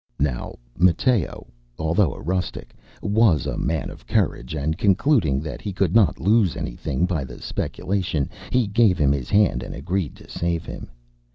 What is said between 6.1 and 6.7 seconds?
lose